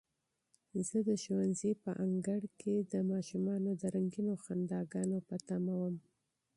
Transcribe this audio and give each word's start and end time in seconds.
زه 0.87 0.97
د 1.07 1.09
ښوونځي 1.23 1.71
په 1.83 1.91
انګړ 2.05 2.41
کې 2.59 2.75
د 2.93 2.93
ماشومانو 3.11 3.69
د 3.81 3.83
رنګینو 3.95 4.33
خنداګانو 4.43 5.17
په 5.27 5.35
تمه 5.47 5.73
وم. 5.79 5.95